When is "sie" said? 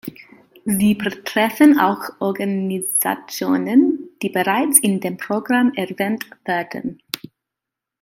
0.65-0.95